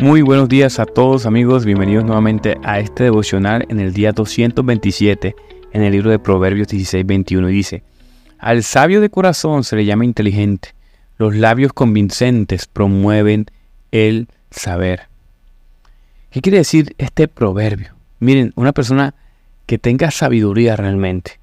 [0.00, 5.36] Muy buenos días a todos amigos, bienvenidos nuevamente a este devocional en el día 227
[5.74, 7.82] en el libro de Proverbios 16:21 y dice,
[8.38, 10.70] al sabio de corazón se le llama inteligente,
[11.18, 13.44] los labios convincentes promueven
[13.92, 15.08] el saber.
[16.30, 17.94] ¿Qué quiere decir este proverbio?
[18.20, 19.14] Miren, una persona
[19.66, 21.40] que tenga sabiduría realmente,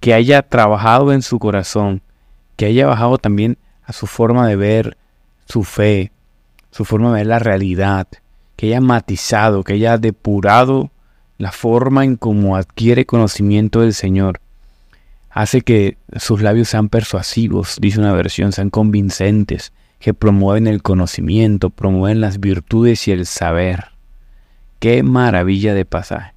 [0.00, 2.02] que haya trabajado en su corazón,
[2.56, 4.98] que haya bajado también a su forma de ver
[5.46, 6.12] su fe,
[6.74, 8.08] su forma de ver la realidad,
[8.56, 10.90] que haya matizado, que haya depurado
[11.38, 14.40] la forma en cómo adquiere conocimiento del Señor,
[15.30, 21.70] hace que sus labios sean persuasivos, dice una versión, sean convincentes, que promueven el conocimiento,
[21.70, 23.92] promueven las virtudes y el saber.
[24.80, 26.34] Qué maravilla de pasaje.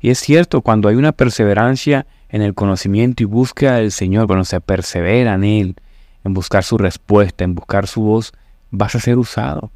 [0.00, 4.46] Y es cierto, cuando hay una perseverancia en el conocimiento y búsqueda del Señor, cuando
[4.46, 5.76] se persevera en Él,
[6.24, 8.32] en buscar su respuesta, en buscar su voz,
[8.70, 9.70] vas a ser usado.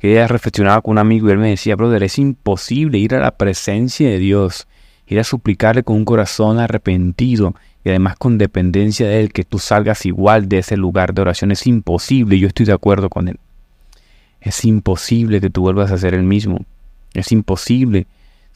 [0.00, 3.20] Que ella reflexionaba con un amigo y él me decía, brother, es imposible ir a
[3.20, 4.66] la presencia de Dios,
[5.06, 9.58] ir a suplicarle con un corazón arrepentido y además con dependencia de Él, que tú
[9.58, 11.50] salgas igual de ese lugar de oración.
[11.50, 13.38] Es imposible, yo estoy de acuerdo con Él.
[14.40, 16.64] Es imposible que tú vuelvas a ser el mismo.
[17.14, 18.06] Es imposible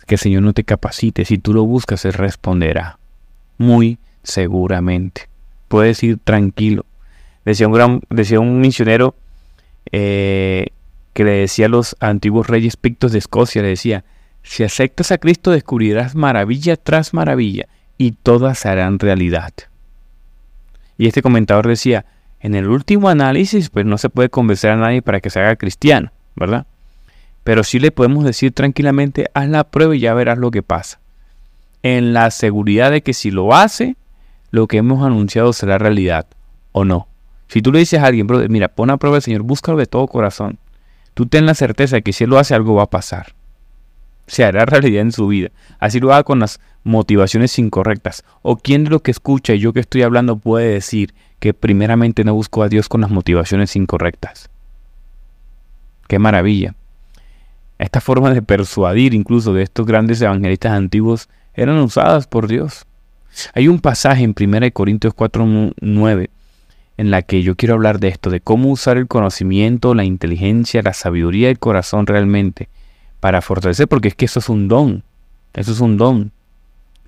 [0.07, 1.25] que el Señor no te capacite.
[1.25, 2.99] Si tú lo buscas, Él responderá.
[3.59, 5.29] Muy seguramente.
[5.69, 6.85] Puedes ir tranquilo.
[7.45, 9.15] Decía un, gran, decía un misionero
[9.93, 10.69] eh,
[11.13, 14.05] que le decía a los antiguos reyes pictos de Escocia, le decía,
[14.43, 17.67] si aceptas a Cristo descubrirás maravilla tras maravilla
[17.99, 19.53] y todas harán realidad.
[20.99, 22.07] Y este comentador decía,
[22.41, 25.57] en el último análisis, pues no se puede convencer a nadie para que se haga
[25.57, 26.67] cristiano, ¿verdad?
[27.45, 31.01] Pero sí le podemos decir tranquilamente, haz la prueba y ya verás lo que pasa.
[31.83, 33.97] En la seguridad de que si lo hace,
[34.51, 36.27] lo que hemos anunciado será realidad
[36.73, 37.09] o no.
[37.49, 39.87] Si tú le dices a alguien, brother, mira, pon a prueba al Señor, búscalo de
[39.87, 40.59] todo corazón.
[41.15, 43.35] Tú ten la certeza de que si Él lo hace, algo va a pasar.
[44.27, 45.51] Se hará realidad en su vida.
[45.79, 48.25] Así lo haga con las motivaciones incorrectas.
[48.43, 52.25] O quién de lo que escucha y yo que estoy hablando puede decir que primeramente
[52.25, 54.51] no buscó a Dios con las motivaciones incorrectas.
[56.09, 56.75] Qué maravilla.
[57.79, 62.87] Esta forma de persuadir incluso de estos grandes evangelistas antiguos eran usadas por Dios.
[63.55, 66.31] Hay un pasaje en 1 Corintios 4.9
[66.97, 70.83] en la que yo quiero hablar de esto, de cómo usar el conocimiento, la inteligencia,
[70.83, 72.69] la sabiduría del corazón realmente
[73.21, 75.03] para fortalecer, porque es que eso es un don,
[75.55, 76.33] eso es un don.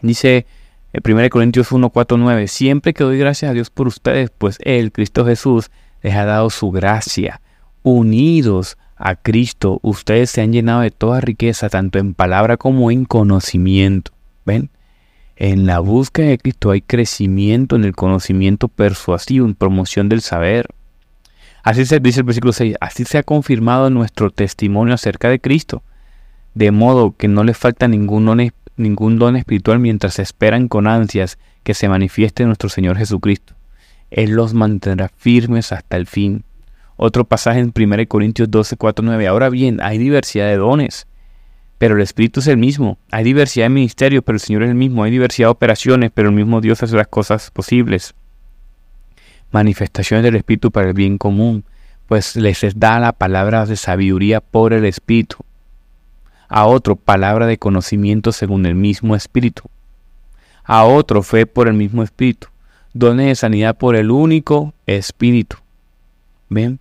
[0.02, 0.46] Dice
[0.92, 4.58] 1 eh, Corintios 1, 4, 9, siempre que doy gracias a Dios por ustedes, pues
[4.62, 5.70] Él, Cristo Jesús,
[6.02, 7.40] les ha dado su gracia.
[7.82, 13.04] Unidos a Cristo, ustedes se han llenado de toda riqueza, tanto en palabra como en
[13.04, 14.12] conocimiento.
[14.44, 14.70] ¿Ven?
[15.40, 20.66] En la búsqueda de Cristo hay crecimiento en el conocimiento persuasivo, en promoción del saber.
[21.62, 25.84] Así se dice el versículo 6, así se ha confirmado nuestro testimonio acerca de Cristo,
[26.54, 31.38] de modo que no les falta ningún don, ningún don espiritual mientras esperan con ansias
[31.62, 33.54] que se manifieste nuestro Señor Jesucristo.
[34.10, 36.42] Él los mantendrá firmes hasta el fin.
[36.96, 39.28] Otro pasaje en 1 Corintios 12, 4, 9.
[39.28, 41.06] Ahora bien, hay diversidad de dones,
[41.78, 42.98] pero el Espíritu es el mismo.
[43.12, 45.04] Hay diversidad de ministerios, pero el Señor es el mismo.
[45.04, 48.14] Hay diversidad de operaciones, pero el mismo Dios hace las cosas posibles.
[49.52, 51.64] Manifestaciones del Espíritu para el bien común,
[52.06, 55.38] pues les da la palabra de sabiduría por el Espíritu.
[56.48, 59.62] A otro, palabra de conocimiento según el mismo Espíritu.
[60.64, 62.48] A otro, fe por el mismo Espíritu.
[62.92, 65.58] Dones de sanidad por el único Espíritu.
[66.48, 66.80] ¿Ven?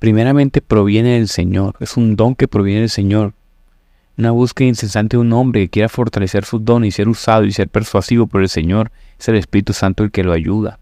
[0.00, 1.76] Primeramente proviene del Señor.
[1.80, 3.34] Es un don que proviene del Señor
[4.18, 7.52] una búsqueda incesante de un hombre que quiera fortalecer sus dones y ser usado y
[7.52, 10.78] ser persuasivo por el Señor, es el Espíritu Santo el que lo ayuda.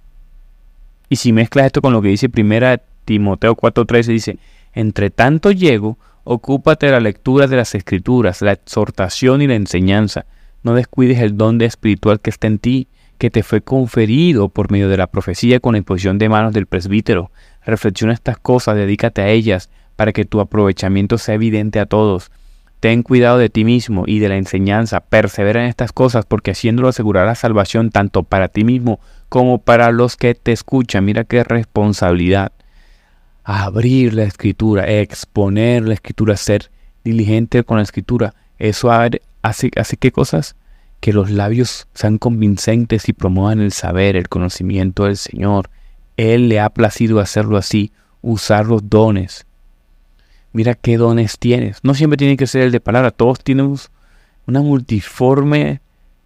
[1.09, 4.38] Y si mezclas esto con lo que dice 1 Timoteo 4:13, dice,
[4.73, 10.25] entre tanto llego, ocúpate de la lectura de las escrituras, la exhortación y la enseñanza.
[10.62, 12.88] No descuides el don de espiritual que está en ti,
[13.19, 16.67] que te fue conferido por medio de la profecía con la imposición de manos del
[16.67, 17.31] presbítero.
[17.64, 22.31] Reflexiona estas cosas, dedícate a ellas, para que tu aprovechamiento sea evidente a todos.
[22.85, 26.89] Ten cuidado de ti mismo y de la enseñanza, persevera en estas cosas, porque haciéndolo
[26.89, 29.01] asegurará salvación tanto para ti mismo
[29.31, 31.07] como para los que te escuchan.
[31.07, 32.53] Mira qué responsabilidad.
[33.43, 36.71] Abrir la escritura, exponer la escritura, ser
[37.05, 38.35] diligente con la escritura.
[38.59, 40.55] Eso hace, hace qué cosas?
[41.01, 45.71] Que los labios sean convincentes y promuevan el saber, el conocimiento del Señor.
[46.19, 49.47] Él le ha placido hacerlo así, usar los dones
[50.55, 51.81] mira qué dones tienes.
[51.83, 53.91] No siempre tiene que ser el de palabra, todos tenemos
[54.47, 55.81] una multiforme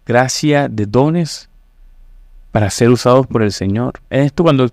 [0.05, 1.49] gracia de dones
[2.51, 3.99] para ser usados por el Señor.
[4.09, 4.69] En esto cuando,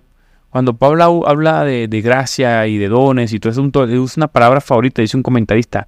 [0.49, 5.01] Cuando Pablo habla de, gracia y de dones y todo eso, es una palabra favorita,
[5.01, 5.87] dice un comentarista,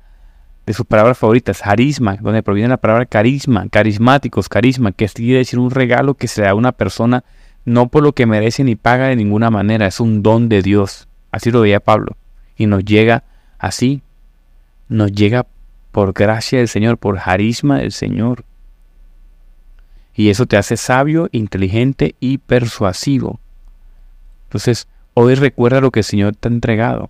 [0.65, 5.57] de sus palabras favoritas, carisma, donde proviene la palabra carisma, carismáticos, carisma, que quiere decir
[5.57, 7.23] un regalo que se da a una persona
[7.65, 11.07] no por lo que merece ni paga de ninguna manera, es un don de Dios.
[11.31, 12.17] Así lo veía Pablo.
[12.55, 13.23] Y nos llega
[13.59, 14.01] así,
[14.87, 15.45] nos llega
[15.91, 18.45] por gracia del Señor, por carisma del Señor.
[20.15, 23.39] Y eso te hace sabio, inteligente y persuasivo.
[24.45, 27.09] Entonces, hoy recuerda lo que el Señor te ha entregado.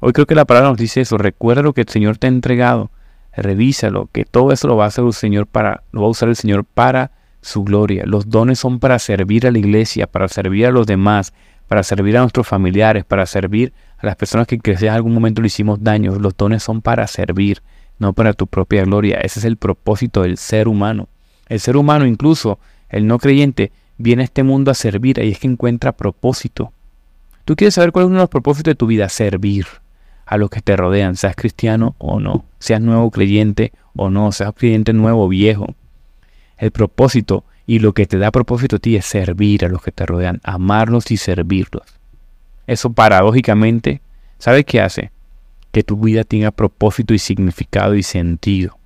[0.00, 2.28] Hoy creo que la palabra nos dice eso, recuerda lo que el Señor te ha
[2.28, 2.90] entregado,
[3.34, 6.28] revísalo, que todo eso lo va a hacer el Señor para, lo va a usar
[6.28, 7.10] el Señor para
[7.40, 8.04] su gloria.
[8.06, 11.32] Los dones son para servir a la iglesia, para servir a los demás,
[11.68, 15.48] para servir a nuestros familiares, para servir a las personas que en algún momento le
[15.48, 16.14] hicimos daño.
[16.18, 17.62] Los dones son para servir,
[17.98, 19.18] no para tu propia gloria.
[19.18, 21.08] Ese es el propósito del ser humano.
[21.48, 22.58] El ser humano, incluso
[22.88, 26.72] el no creyente, viene a este mundo a servir y es que encuentra propósito.
[27.44, 29.66] Tú quieres saber cuál es uno de los propósitos de tu vida, servir
[30.26, 34.52] a los que te rodean, seas cristiano o no, seas nuevo creyente o no, seas
[34.54, 35.66] creyente nuevo o viejo.
[36.58, 39.92] El propósito y lo que te da propósito a ti es servir a los que
[39.92, 41.82] te rodean, amarlos y servirlos.
[42.66, 44.00] Eso paradójicamente,
[44.38, 45.10] ¿sabes qué hace?
[45.72, 48.78] Que tu vida tenga propósito y significado y sentido.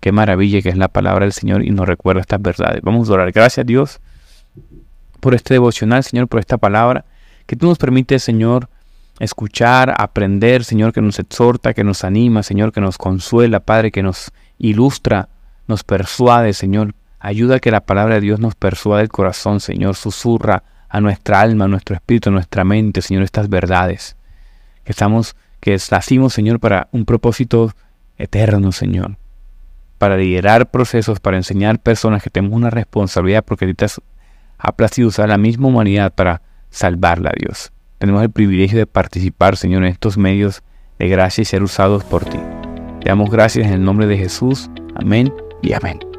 [0.00, 2.80] Qué maravilla que es la palabra del Señor y nos recuerda estas verdades.
[2.82, 3.32] Vamos a orar.
[3.32, 4.00] Gracias a Dios
[5.20, 7.04] por este devocional, Señor, por esta palabra.
[7.46, 8.70] Que tú nos permites, Señor,
[9.18, 14.02] escuchar, aprender, Señor, que nos exhorta, que nos anima, Señor, que nos consuela, Padre, que
[14.02, 15.28] nos ilustra,
[15.66, 16.94] nos persuade, Señor.
[17.20, 19.94] Ayuda a que la palabra de Dios nos persuade el corazón, Señor.
[19.94, 24.16] Susurra a nuestra alma, a nuestro espíritu, a nuestra mente, Señor, estas verdades.
[24.84, 27.72] Que estamos, que nacimos, Señor, para un propósito
[28.16, 29.16] eterno, Señor
[30.00, 33.84] para liderar procesos, para enseñar personas que tenemos una responsabilidad porque ahorita
[34.56, 36.40] ha placido usar la misma humanidad para
[36.70, 37.70] salvarla a Dios.
[37.98, 40.62] Tenemos el privilegio de participar, Señor, en estos medios
[40.98, 42.38] de gracia y ser usados por ti.
[43.02, 44.70] Te damos gracias en el nombre de Jesús.
[44.94, 46.09] Amén y amén.